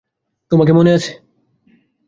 [0.51, 1.11] তোমাকে মনে আছে।